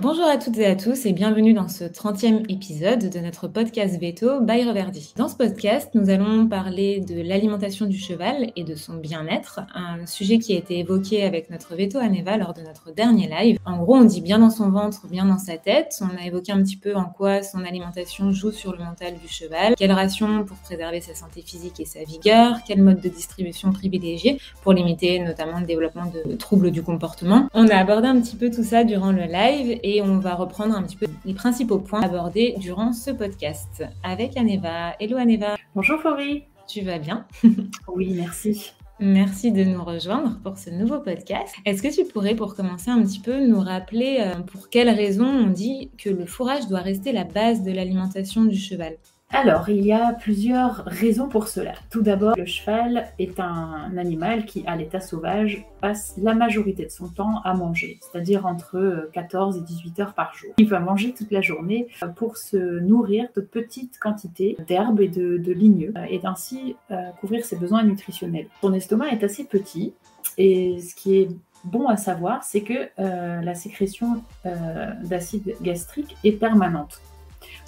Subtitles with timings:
[0.00, 4.00] bonjour à toutes et à tous et bienvenue dans ce 30e épisode de notre podcast
[4.00, 5.12] Veto by Reverdi.
[5.16, 10.06] Dans ce podcast, nous allons parler de l'alimentation du cheval et de son bien-être, un
[10.06, 13.58] sujet qui a été évoqué avec notre Veto Aneva lors de notre dernier live.
[13.66, 16.00] En gros, on dit bien dans son ventre, bien dans sa tête.
[16.00, 19.28] On a évoqué un petit peu en quoi son alimentation joue sur le mental du
[19.28, 23.70] cheval, quelle ration pour préserver sa santé physique et sa vigueur, quel mode de distribution
[23.70, 27.48] privilégié pour limiter notamment le développement de troubles du comportement.
[27.52, 30.82] On a abordé un petit peu tout ça durant le live on va reprendre un
[30.82, 34.94] petit peu les principaux points abordés durant ce podcast avec Aneva.
[35.00, 35.56] Hello Aneva.
[35.74, 36.44] Bonjour Faurie.
[36.68, 37.26] Tu vas bien?
[37.88, 38.72] Oui, merci.
[39.00, 41.54] Merci de nous rejoindre pour ce nouveau podcast.
[41.64, 45.26] Est-ce que tu pourrais, pour commencer un petit peu, nous rappeler euh, pour quelles raisons
[45.26, 48.96] on dit que le fourrage doit rester la base de l'alimentation du cheval?
[49.32, 51.72] Alors, il y a plusieurs raisons pour cela.
[51.90, 56.90] Tout d'abord, le cheval est un animal qui, à l'état sauvage, passe la majorité de
[56.90, 60.50] son temps à manger, c'est-à-dire entre 14 et 18 heures par jour.
[60.58, 65.52] Il va manger toute la journée pour se nourrir de petites quantités d'herbes et de,
[65.52, 68.48] ligneux, et d'ainsi euh, couvrir ses besoins nutritionnels.
[68.60, 69.94] Son estomac est assez petit,
[70.38, 71.28] et ce qui est
[71.62, 77.00] bon à savoir, c'est que euh, la sécrétion euh, d'acide gastrique est permanente.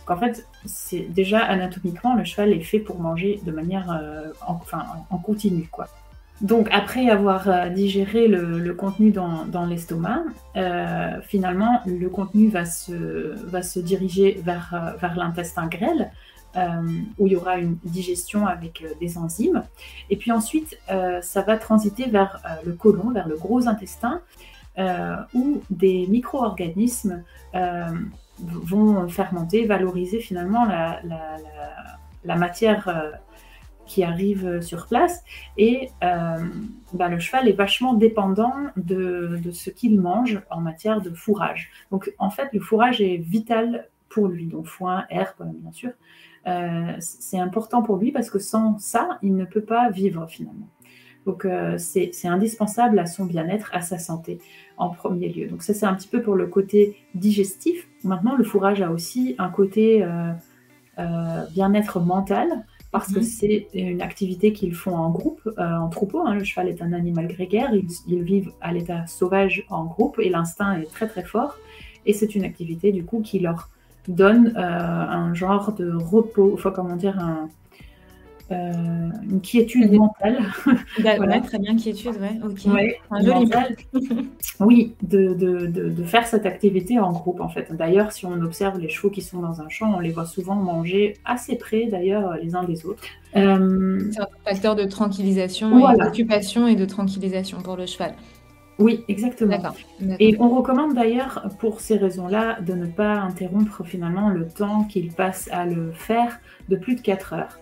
[0.00, 4.30] Donc en fait, c'est déjà anatomiquement, le cheval est fait pour manger de manière euh,
[4.46, 5.68] en, enfin, en continu.
[5.70, 5.88] Quoi.
[6.40, 10.22] Donc après avoir euh, digéré le, contenu dans, l'estomac,
[10.56, 12.92] euh, finalement, le contenu va se,
[13.46, 16.10] va se diriger vers, vers l'intestin grêle,
[17.18, 19.62] où il y aura une digestion avec des enzymes.
[20.10, 20.78] Et puis ensuite,
[21.22, 24.20] ça va transiter vers le côlon, vers le gros intestin,
[25.32, 27.22] où des micro-organismes
[28.42, 31.00] vont fermenter, valoriser finalement la,
[32.24, 33.10] la, matière euh,
[33.86, 35.22] qui arrive sur place.
[35.56, 36.38] Et euh,
[36.92, 41.70] bah, le cheval est vachement dépendant de, de ce qu'il mange en matière de fourrage.
[41.90, 45.90] Donc en fait, le fourrage est vital pour lui, donc foin, herbe, bien sûr.
[46.46, 50.68] Euh, c'est important pour lui parce que sans ça, il ne peut pas vivre finalement.
[51.26, 51.46] Donc
[51.78, 54.40] c'est indispensable à son bien-être, à sa santé
[54.76, 55.48] en premier lieu.
[55.48, 57.88] Donc ça c'est un petit peu pour le côté digestif.
[58.04, 60.32] Maintenant le fourrage a aussi un côté euh,
[60.98, 63.24] euh, bien-être mental parce que mhm.
[63.24, 66.26] c'est une activité qu'ils font en groupe, euh, en troupeau.
[66.26, 66.34] Hein.
[66.34, 70.78] Le cheval est un animal grégaire, ils, vivent à l'état sauvage en groupe et l'instinct
[70.80, 71.56] est très très fort.
[72.04, 73.70] Et c'est une activité du coup qui leur
[74.08, 77.46] donne un genre de repos, enfin comment dire, un, euh,
[78.52, 80.38] une quiétude mentale.
[81.00, 81.40] voilà.
[81.40, 82.72] très bien, quiétude, ouais, ok.
[83.10, 83.50] un joli
[84.60, 87.72] Oui, de, de, de, faire cette activité en groupe, en fait.
[87.72, 90.56] D'ailleurs, si on observe les chevaux qui sont dans un champ, on les voit souvent
[90.56, 93.02] manger assez près, d'ailleurs, les uns des autres.
[93.36, 94.10] Euh...
[94.12, 98.14] C'est un facteur de tranquillisation, d'occupation et de tranquillisation pour le cheval.
[98.78, 99.58] Oui, exactement.
[100.18, 105.12] Et on recommande d'ailleurs, pour ces raisons-là, de ne pas interrompre finalement le temps qu'il
[105.12, 107.58] passe à le faire de plus de 4 heures.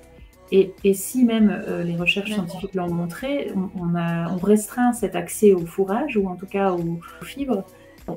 [0.52, 5.52] Et, si même euh, les recherches scientifiques l'ont montré, on, a, on, restreint cet accès
[5.52, 7.64] au fourrage ou en tout cas aux, fibres.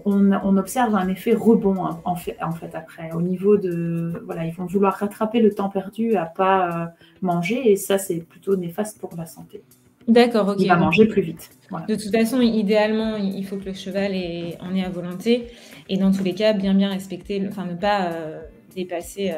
[0.05, 3.11] On, observe un effet rebond hein, en, fait, en fait, après.
[3.11, 4.23] Au niveau de.
[4.25, 6.85] Voilà, ils vont vouloir rattraper le temps perdu à pas euh,
[7.21, 9.61] manger et ça, c'est plutôt néfaste pour la santé.
[10.07, 10.55] D'accord, ok.
[10.59, 11.51] Il va manger plus vite.
[11.88, 14.11] De toute façon, idéalement, il faut que le cheval
[14.59, 15.47] en ait à volonté
[15.89, 18.41] et dans tous les cas, bien bien respecter, enfin ne pas euh,
[18.75, 19.33] dépasser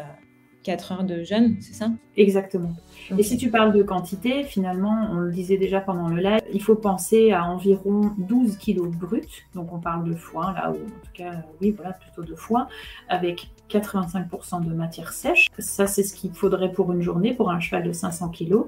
[0.66, 1.92] 4 heures de jeûne, c'est ça?
[2.18, 2.74] Exactement.
[3.16, 6.62] Et si tu parles de quantité, finalement, on le disait déjà pendant le live, il
[6.62, 9.22] faut penser à environ 12 kilos bruts.
[9.54, 12.68] Donc on parle de foin, là, ou en tout cas, oui, voilà, plutôt de foin,
[13.10, 15.50] avec 85% de matière sèche.
[15.60, 18.66] Ça, c'est ce qu'il faudrait pour une journée pour un cheval de 500 kilos.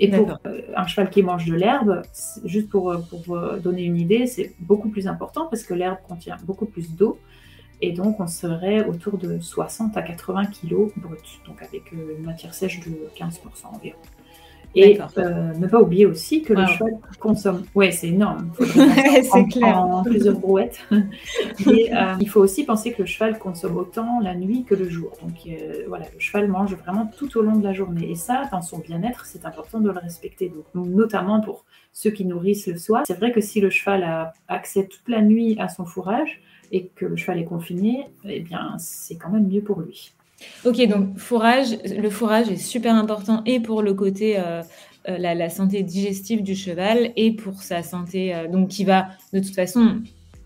[0.00, 2.02] Et pour euh, un cheval qui mange de l'herbe,
[2.44, 6.36] juste pour, euh, pour donner une idée, c'est beaucoup plus important parce que l'herbe contient
[6.44, 7.20] beaucoup plus d'eau.
[7.82, 12.24] Et donc, on serait autour de 60 à 80 kg brut, donc avec euh, une
[12.24, 13.98] matière sèche de 15% environ.
[14.76, 17.64] Et euh, ne pas oublier aussi que le cheval consomme.
[17.74, 18.52] Ouais, c'est énorme.
[18.58, 19.78] c'est clair.
[19.78, 20.80] En, plusieurs brouettes.
[21.66, 24.88] Et euh, il faut aussi penser que le cheval consomme autant la nuit que le
[24.88, 25.12] jour.
[25.22, 25.48] Donc
[25.88, 28.10] voilà, le cheval mange vraiment tout au long de la journée.
[28.10, 30.50] Et ça, dans son bien-être, c'est important de le respecter.
[30.50, 33.04] Donc, notamment pour ceux qui nourrissent le soir.
[33.06, 36.88] C'est vrai que si le cheval a accès toute la nuit à son fourrage, et
[36.94, 40.12] que le cheval est confiné, eh bien, c'est quand même mieux pour lui.
[40.64, 44.62] Ok, donc fourrage, le fourrage est super important et pour le côté euh,
[45.08, 49.38] euh, la, santé digestive du cheval et pour sa santé, euh, donc qui va de
[49.38, 50.02] toute façon,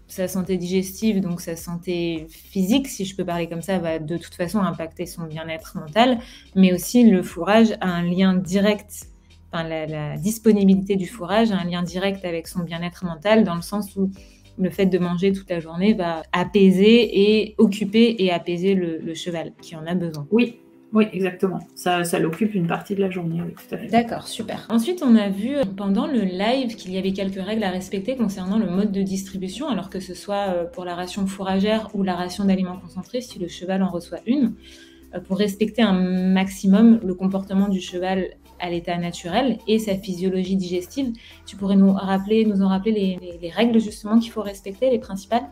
[0.06, 4.16] sa santé digestive, donc sa santé physique, si je peux parler comme ça, va de
[4.18, 6.18] toute façon impacter son bien-être mental,
[6.54, 9.06] mais aussi le fourrage a un lien direct,
[9.52, 13.54] enfin la, la disponibilité du fourrage a un lien direct avec son bien-être mental dans
[13.54, 14.10] le sens où
[14.60, 19.52] le fait de manger toute la journée va apaiser et occuper et apaiser le, cheval
[19.60, 20.26] qui en a besoin.
[20.30, 20.56] Oui,
[20.92, 21.60] oui, exactement.
[21.74, 23.86] Ça, ça l'occupe une partie de la journée, oui, tout à fait.
[23.88, 24.66] D'accord, super.
[24.70, 28.58] Ensuite, on a vu pendant le live qu'il y avait quelques règles à respecter concernant
[28.58, 32.14] le mode de distribution, alors que ce soit euh, pour la ration fourragère ou la
[32.14, 34.54] ration d'aliments concentrés, si le cheval en reçoit une,
[35.14, 38.30] euh, pour respecter un maximum le comportement du cheval
[38.60, 41.12] à l'état naturel et sa physiologie digestive.
[41.46, 45.48] Tu pourrais nous rappeler, nous en rappeler les règles justement qu'il faut respecter, les principales?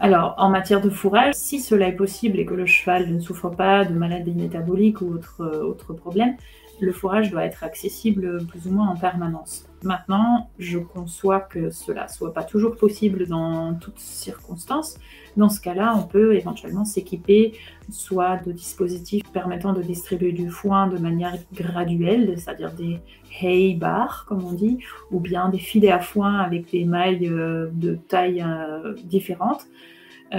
[0.00, 3.48] Alors, en matière de fourrage, si cela est possible et que le cheval ne souffre
[3.48, 6.36] pas de maladies métaboliques ou autres euh, autre problèmes,
[6.80, 9.66] le fourrage doit être accessible plus ou moins en permanence.
[9.84, 14.98] Maintenant, je conçois que cela soit pas toujours possible dans toutes circonstances.
[15.36, 17.52] Dans ce cas-là, on peut éventuellement s'équiper
[17.90, 23.00] soit de dispositifs permettant de distribuer du foin de manière graduelle, c'est-à-dire des
[23.42, 24.78] hay bars, comme on dit,
[25.10, 29.66] ou bien des filets à foin avec des mailles euh, de taille euh, différentes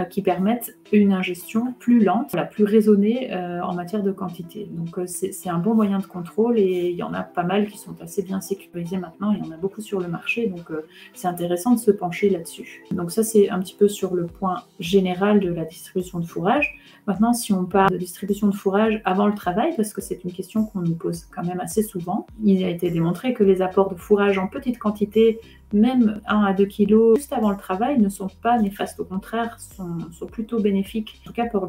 [0.03, 4.67] qui permettent une ingestion plus lente, la plus raisonnée euh, en matière de quantité.
[4.69, 7.67] Donc euh, c'est un bon moyen de contrôle et il y en a pas mal
[7.67, 9.31] qui sont assez bien sécurisés maintenant.
[9.31, 10.71] Il y en a beaucoup sur le marché, donc
[11.13, 12.83] c'est intéressant de se pencher là-dessus.
[12.91, 16.77] Donc ça c'est un petit peu sur le point général de la distribution de fourrage.
[17.07, 20.31] Maintenant, si on parle de distribution de fourrage avant le travail, parce que c'est une
[20.31, 23.93] question qu'on nous pose quand même assez souvent, il a été démontré que les apports
[23.93, 25.39] de fourrage en petite quantité,
[25.75, 28.99] même 1 à 2 kg, juste avant le travail, ne sont pas néfastes.
[28.99, 31.67] Au contraire, sont, plutôt bénéfiques, en tout cas pour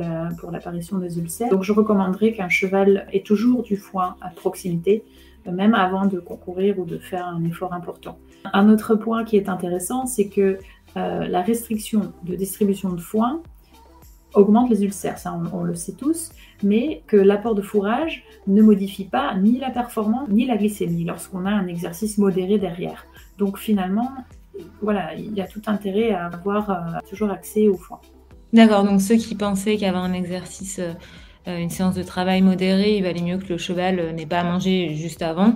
[0.50, 1.50] l'apparition des ulcères.
[1.50, 5.04] Donc je recommanderais qu'un cheval ait toujours du foin à proximité,
[5.50, 8.18] même avant de concourir ou de faire un effort important.
[8.52, 10.58] Un autre point qui est intéressant, c'est que
[10.96, 13.42] euh, la restriction de distribution de foin
[14.34, 16.30] augmente les ulcères, ça on, le sait tous,
[16.62, 21.46] mais que l'apport de fourrage ne modifie pas ni la performance ni la glycémie lorsqu'on
[21.46, 23.06] a un exercice modéré derrière.
[23.38, 24.10] Donc finalement,
[24.80, 26.74] voilà, il y a tout intérêt à avoir euh,
[27.08, 28.00] toujours accès au foin.
[28.52, 30.92] D'accord, donc ceux qui pensaient qu'avoir un exercice, euh,
[31.48, 34.44] euh, une séance de travail modérée, il valait mieux que le cheval n'ait pas à
[34.44, 35.54] manger juste avant.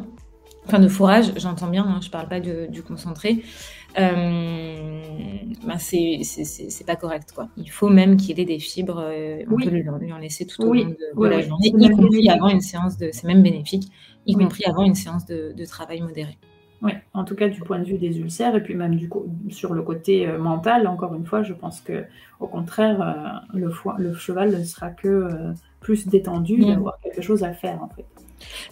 [0.66, 3.42] Enfin, de fourrage, j'entends bien, hein, je ne parle pas du concentré.
[3.98, 5.00] Euh,
[5.66, 7.32] ben c'est pas correct.
[7.34, 7.48] Quoi.
[7.56, 10.72] Il faut même qu'il ait des fibres, euh, on peut lui, en laisser tout au
[10.72, 13.90] long de, la journée, y compris avant une séance de, c'est même bénéfique,
[14.26, 16.38] y compris avant une séance de, travail modéré.
[16.82, 19.10] Oui, en tout cas du point de vue des ulcères et puis même du
[19.50, 22.04] sur le côté euh, mental, encore une fois, je pense que
[22.40, 25.28] au contraire, le, le cheval ne sera que
[25.80, 26.66] plus détendu, mm.
[26.66, 28.06] d'avoir quelque chose à faire en fait.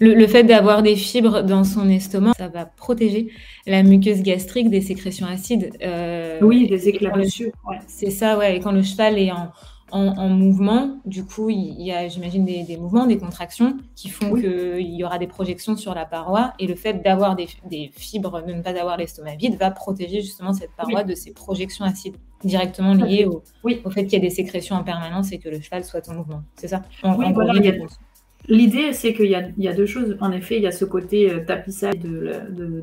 [0.01, 3.29] Le, fait d'avoir des fibres dans son estomac, ça va protéger
[3.67, 5.71] la muqueuse gastrique des sécrétions acides.
[5.83, 7.53] Euh, oui, des éclaboussures.
[7.87, 8.57] C'est ça, ouais.
[8.57, 9.51] Et quand le cheval est en,
[9.93, 15.05] mouvement, du coup, il y a, j'imagine, des, mouvements, des contractions qui font qu'il y
[15.05, 16.53] aura des projections sur la paroi.
[16.59, 17.47] Et le fait d'avoir des,
[17.97, 21.85] fibres, de ne pas avoir l'estomac vide, va protéger justement cette paroi de ces projections
[21.85, 25.49] acides directement liées au, au fait qu'il y a des sécrétions en permanence et que
[25.49, 26.43] le cheval soit en mouvement.
[26.55, 26.83] C'est ça?
[27.03, 27.55] Oui, voilà,
[28.47, 29.35] L'idée, c'est qu'il y,
[29.69, 30.17] a deux choses.
[30.21, 32.83] En effet, il y a ce côté euh, tapissage de,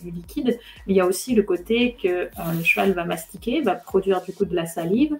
[0.00, 3.60] du liquide, mais il y a aussi le côté que euh, le cheval va mastiquer,
[3.60, 5.16] va produire du coup de la salive,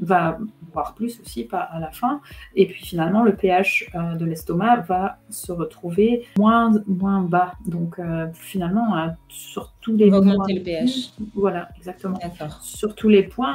[0.00, 0.38] va
[0.72, 2.20] boire plus aussi pas à la fin,
[2.56, 7.52] et puis finalement le pH euh, de l'estomac va se retrouver moins, moins bas.
[7.66, 8.00] Donc
[8.32, 11.12] finalement, sur tous les points, augmenter le pH.
[11.34, 12.18] Voilà, exactement.
[12.60, 13.54] Sur tous les points,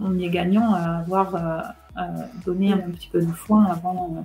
[0.00, 1.74] on y est gagnant à avoir
[2.46, 4.24] donné un petit peu de foin avant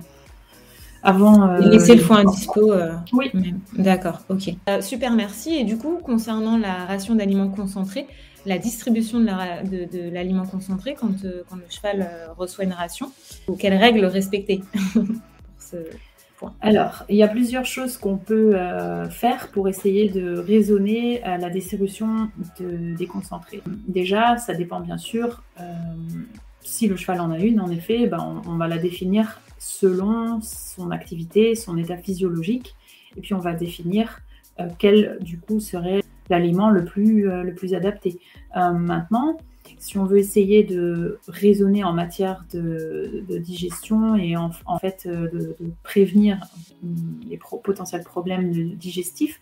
[1.02, 1.48] avant.
[1.48, 2.72] Euh, laisser le foin à dispo.
[2.72, 3.30] Euh, oui.
[3.76, 4.54] D'accord, ok.
[4.68, 5.54] Euh, super, merci.
[5.54, 8.06] Et du coup, concernant la ration d'aliments concentrés,
[8.46, 13.12] la distribution de l'aliment concentré quand, quand, le cheval reçoit une ration,
[13.58, 14.62] quelles règles respecter
[14.94, 15.04] pour
[15.58, 15.76] ce
[16.38, 18.56] point Alors, il y a plusieurs choses qu'on peut
[19.10, 23.62] faire pour essayer de raisonner la distribution de, des concentrés.
[23.88, 25.42] Déjà, ça dépend bien sûr.
[26.62, 30.90] si le cheval en a une, en effet, ben, on va la définir selon son
[30.90, 32.74] activité, son état physiologique.
[33.16, 34.20] Et puis on va définir
[34.58, 38.18] euh, quel du coup serait l'aliment le plus, euh, le plus adapté.
[38.56, 39.38] Euh, maintenant,
[39.78, 46.40] si on veut essayer de raisonner en matière de, digestion et en, fait de, prévenir
[47.28, 49.40] les potentiels problèmes digestifs,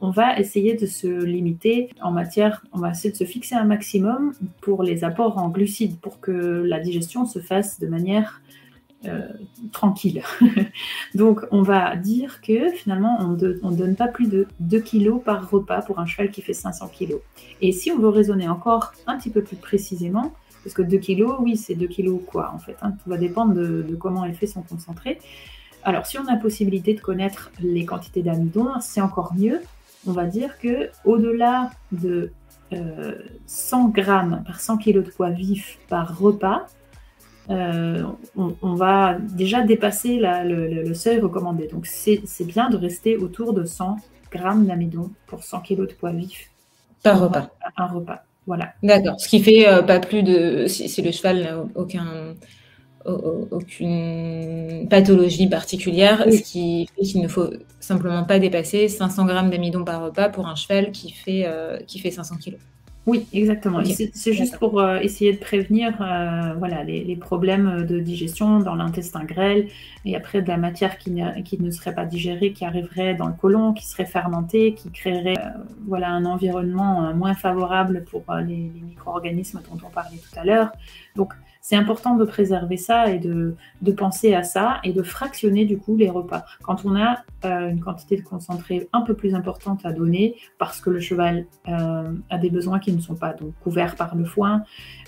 [0.00, 3.64] on va essayer de se limiter en matière, on va essayer de se fixer un
[3.64, 8.42] maximum pour les apports en glucides pour que la digestion se fasse de manière
[9.08, 9.28] euh,
[9.72, 10.22] tranquille.
[11.14, 15.50] Donc on va dire que finalement on ne donne pas plus de 2 kg par
[15.50, 17.16] repas pour un cheval qui fait 500 kg.
[17.60, 20.32] Et si on veut raisonner encore un petit peu plus précisément,
[20.62, 23.54] parce que 2 kg, oui c'est 2 kg quoi en fait, hein, tout va dépendre
[23.54, 25.18] de, comment est fait son concentré.
[25.82, 29.60] Alors si on a possibilité de connaître les quantités d'amidon, c'est encore mieux.
[30.06, 32.32] On va dire que au-delà de
[33.46, 36.66] 100 grammes par 100 kg de poids vif par repas,
[37.48, 41.68] on, va déjà dépasser le, seuil recommandé.
[41.68, 43.96] Donc c'est bien de rester autour de 100
[44.30, 46.50] grammes d'amidon pour 100 kg de poids vif
[47.02, 47.50] par repas.
[47.76, 48.72] Un repas, voilà.
[48.82, 49.20] D'accord.
[49.20, 52.34] Ce qui fait pas plus de, si, le cheval n'a aucun
[53.50, 57.50] aucune pathologie particulière, ce qui fait qu'il ne faut
[57.80, 61.98] simplement pas dépasser 500 grammes d'amidon par repas pour un cheval qui fait, euh, qui
[61.98, 62.56] fait 500 kg.
[63.06, 63.80] Oui, exactement.
[63.84, 69.24] C'est juste pour euh, essayer de prévenir euh, voilà, les, problèmes de digestion dans l'intestin
[69.24, 69.68] grêle
[70.04, 73.28] et après de la matière qui ne, qui ne, serait pas digérée, qui arriverait dans
[73.28, 75.38] le côlon, qui serait fermentée, qui créerait
[75.86, 80.72] voilà, un environnement moins favorable pour les, les micro-organismes dont on parlait tout à l'heure.
[81.14, 81.32] Donc,
[81.68, 83.56] c'est important de préserver ça et de,
[83.96, 86.44] penser à ça et de fractionner du coup les repas.
[86.62, 90.80] Quand on a euh, une quantité de concentré un peu plus importante à donner parce
[90.80, 94.24] que le cheval euh, a des besoins qui ne sont pas donc couverts par le
[94.24, 94.62] foin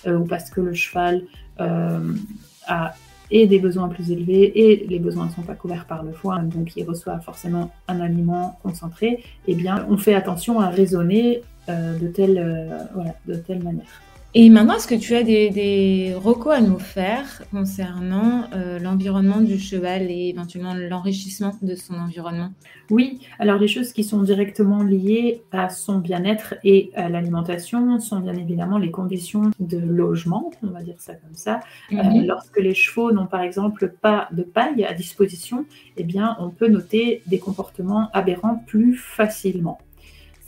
[0.08, 1.22] euh, ou parce que le cheval
[1.58, 2.92] a
[3.30, 6.42] et des besoins plus élevés et les besoins ne sont pas couverts par le foin,
[6.42, 12.08] donc il reçoit forcément un aliment concentré, eh bien on fait attention à raisonner de,
[12.08, 12.88] telle,
[13.26, 14.07] de telle manière.
[14.34, 19.40] Et maintenant, est-ce que tu as des, des recos à nous faire concernant euh, l'environnement
[19.40, 22.52] du cheval et éventuellement l'enrichissement de son environnement?
[22.90, 28.20] Oui, alors les choses qui sont directement liées à son bien-être et à l'alimentation sont
[28.20, 31.60] bien évidemment les conditions de logement, on va dire ça comme ça.
[31.92, 32.26] Euh, mhm.
[32.26, 35.64] lorsque les chevaux n'ont par exemple pas de paille à disposition,
[35.96, 39.78] eh bien on peut noter des comportements aberrants plus facilement.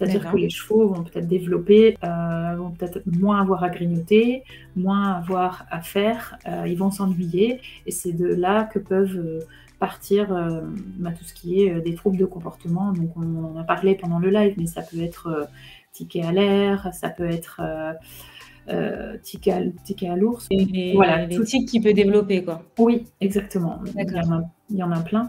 [0.01, 5.13] C'est-à-dire que les chevaux vont peut-être développer, euh, vont peut-être moins avoir à grignoter, moins
[5.13, 9.41] avoir à faire, euh, ils vont s'ennuyer, et c'est de là que peuvent euh,
[9.79, 10.29] partir
[10.99, 12.93] bah, tout ce qui est des troubles de comportement.
[12.93, 15.49] Donc on, en a parlé pendant le live, mais ça peut être
[15.93, 17.61] ticket à l'air, ça peut être
[19.23, 20.49] ticket à, à l'ours.
[20.95, 22.63] voilà, les tics qui peut développer, quoi.
[22.79, 23.81] Oui, exactement.
[23.87, 25.29] Il y, en a, il y en a plein.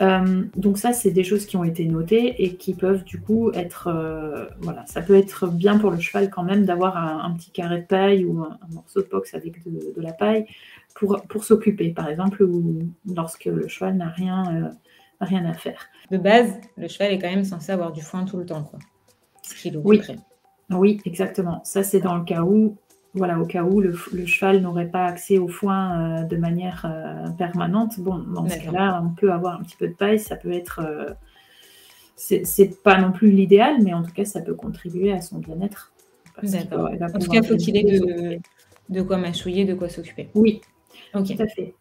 [0.00, 3.52] Euh, donc ça, c'est des choses qui ont été notées et qui peuvent du coup
[3.52, 7.50] être, euh, voilà, ça peut être bien pour le cheval quand même d'avoir un, petit
[7.50, 10.46] carré de paille ou un, morceau de box avec de, la paille
[10.94, 14.68] pour, pour s'occuper, par exemple, ou lorsque le cheval n'a rien, euh,
[15.20, 15.86] rien à faire.
[16.10, 18.78] De base, le cheval est quand même censé avoir du foin tout le temps, quoi.
[19.42, 20.00] Ce qui oui.
[20.70, 21.60] oui, exactement.
[21.64, 22.76] Ça, c'est dans le cas où
[23.14, 23.94] voilà, au cas où le,
[24.26, 28.00] cheval n'aurait pas accès au foin euh, de manière euh, permanente.
[28.00, 30.80] Bon, dans ce cas-là, on peut avoir un petit peu de paille, ça peut être.
[30.80, 31.10] Euh,
[32.16, 35.92] c'est pas non plus l'idéal, mais en tout cas, ça peut contribuer à son bien-être.
[36.42, 36.90] D'accord.
[37.02, 38.38] En tout cas, faut qu'il ait de,
[38.88, 40.28] de, quoi mâchouiller, de quoi s'occuper.
[40.34, 40.60] Oui,
[41.12, 41.74] tout à fait.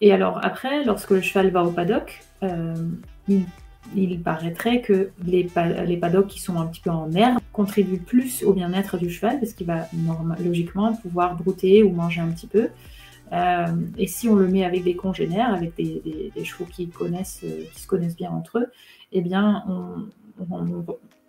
[0.00, 2.20] Et alors, après, lorsque le cheval va au paddock,
[3.28, 3.44] il
[3.94, 8.52] il paraîtrait que les, paddocks qui sont un petit peu en herbe contribuent plus au
[8.52, 9.88] bien-être du cheval parce qu'il va
[10.42, 12.68] logiquement pouvoir brouter ou manger un petit peu.
[13.32, 17.80] Euh, et si on le met avec des congénères, avec des, chevaux qui, connaissent, qui
[17.80, 18.66] se connaissent bien entre eux,
[19.12, 19.64] eh bien,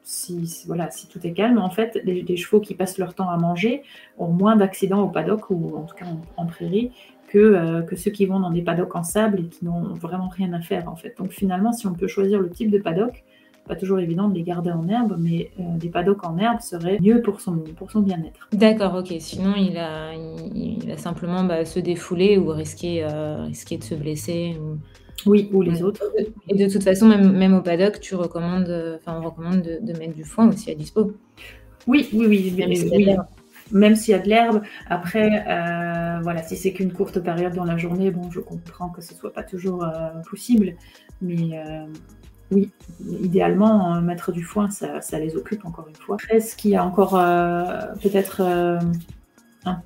[0.03, 3.83] si tout est calme, en fait, les, chevaux qui passent leur temps à manger
[4.17, 6.05] ont moins d'accidents au paddock ou en tout cas
[6.37, 6.91] en prairie
[7.35, 10.53] euh, que, ceux qui vont dans des paddocks en sable et qui n'ont vraiment rien
[10.53, 11.15] à faire en fait.
[11.17, 13.23] Donc finalement, si on peut choisir le type de paddock,
[13.67, 16.99] pas toujours évident de les garder en herbe, mais euh, des paddocks en herbe seraient
[17.01, 18.47] mieux pour son, pour son bien-être.
[18.51, 19.13] D'accord, ok.
[19.19, 24.57] Sinon, il a, il, simplement bah, se défouler ou risquer, euh, risquer de se blesser.
[25.25, 26.03] Oui, ou les autres.
[26.49, 30.15] Et de toute façon, même, même au paddock, tu recommandes, enfin, on recommande de, mettre
[30.15, 31.13] du foin aussi à dispo.
[31.87, 32.53] Oui, oui, oui.
[32.91, 33.15] oui
[33.71, 34.61] même s'il y a de l'herbe.
[34.89, 39.01] Après, euh, voilà, si c'est qu'une courte période dans la journée, bon, je comprends que
[39.01, 40.75] ce soit pas toujours euh, possible,
[41.21, 41.85] mais euh,
[42.51, 42.71] oui,
[43.21, 46.15] idéalement, mettre du foin, ça, les occupe encore une fois.
[46.15, 47.11] Après, ce qui est encore
[48.01, 48.79] peut-être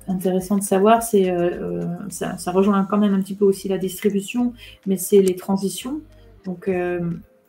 [0.06, 1.32] intéressant de savoir, c'est
[2.10, 4.52] ça, ça, rejoint quand même un petit peu aussi la distribution,
[4.86, 6.02] mais c'est les transitions.
[6.44, 6.68] Donc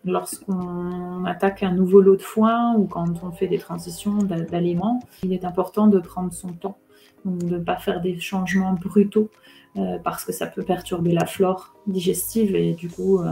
[0.05, 5.33] lorsqu'on attaque un nouveau lot de foin ou quand on fait des transitions d'aliments, il
[5.33, 6.77] est important de prendre son temps,
[7.25, 9.29] de ne pas faire des changements brutaux
[9.77, 13.31] euh, parce que ça peut perturber la flore digestive et du coup euh,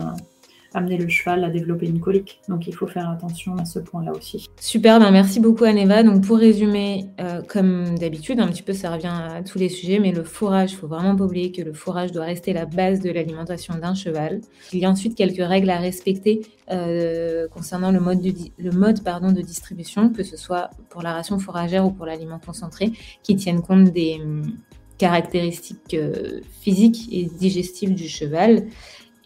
[0.73, 2.39] amener le cheval à développer une colique.
[2.49, 4.47] Donc il faut faire attention à ce point-là aussi.
[4.59, 6.03] Super, ben merci beaucoup Aneva.
[6.03, 9.99] Donc pour résumer, euh, comme d'habitude, un petit peu ça revient à tous les sujets,
[9.99, 12.99] mais le fourrage, il faut vraiment pas oublier que le fourrage doit rester la base
[12.99, 14.41] de l'alimentation d'un cheval.
[14.73, 20.23] Il y a ensuite quelques règles à respecter euh, concernant le mode, de, distribution, que
[20.23, 22.91] ce soit pour la ration fourragère ou pour l'aliment concentré,
[23.23, 24.57] qui tiennent compte des hum,
[24.97, 28.65] caractéristiques euh, physiques et digestives du cheval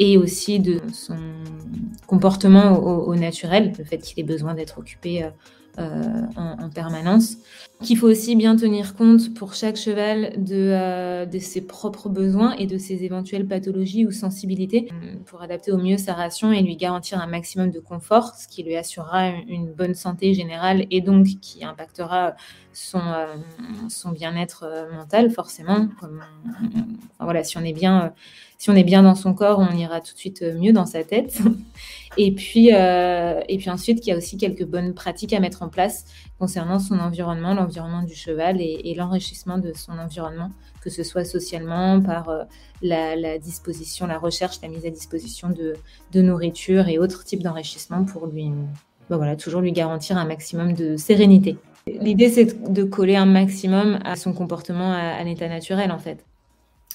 [0.01, 1.15] et aussi de son
[2.07, 5.23] comportement au, naturel, le fait qu'il ait besoin d'être occupé
[5.77, 7.37] euh, en, permanence.
[7.83, 12.65] Qu'il faut aussi bien tenir compte pour chaque cheval de, de, ses propres besoins et
[12.65, 14.89] de ses éventuelles pathologies ou sensibilités
[15.27, 18.63] pour adapter au mieux sa ration et lui garantir un maximum de confort, ce qui
[18.63, 22.35] lui assurera une bonne santé générale et donc qui impactera
[22.73, 23.01] son,
[24.13, 25.89] bien-être mental forcément.
[25.99, 26.23] Comme,
[27.19, 28.13] voilà, si on est bien
[28.61, 30.85] si on est bien dans son corps, on ira tout de suite euh, mieux dans
[30.85, 31.39] sa tête.
[32.17, 35.63] Et puis, euh, et puis ensuite, il y a aussi quelques bonnes pratiques à mettre
[35.63, 36.03] en place
[36.37, 40.51] concernant son environnement, l'environnement du cheval et, l'enrichissement de son environnement,
[40.81, 42.43] que ce soit socialement, par euh,
[42.81, 48.27] la, disposition, la recherche, la mise à disposition de, nourriture et autres types d'enrichissement pour
[48.27, 48.51] lui,
[49.09, 51.55] ben voilà, toujours lui garantir un maximum de sérénité.
[51.87, 56.25] L'idée, c'est de coller un maximum à son comportement à l'état naturel, en fait.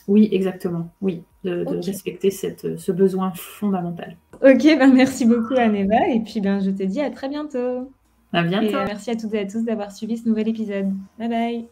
[0.09, 0.89] Oui, exactement.
[1.01, 4.17] Oui, de, respecter cette, ce besoin fondamental.
[4.43, 6.09] Ok, ben merci beaucoup Aneva.
[6.09, 7.91] Et puis ben, je te dis à très bientôt.
[8.33, 8.77] À bientôt.
[8.87, 10.93] merci à toutes et à tous d'avoir suivi ce nouvel épisode.
[11.19, 11.65] Bye bye.